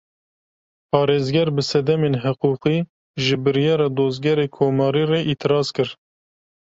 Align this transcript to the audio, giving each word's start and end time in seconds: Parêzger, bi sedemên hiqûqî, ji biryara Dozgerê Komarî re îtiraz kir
Parêzger, 0.91 1.47
bi 1.55 1.63
sedemên 1.71 2.13
hiqûqî, 2.23 2.77
ji 3.23 3.35
biryara 3.43 3.87
Dozgerê 3.97 4.47
Komarî 4.57 5.03
re 5.11 5.19
îtiraz 5.33 5.67
kir 5.75 5.89